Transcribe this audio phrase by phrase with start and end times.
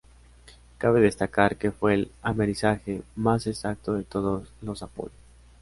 [0.79, 5.11] Cabe destacar que fue el amerizaje más exacto de todos los Apolo.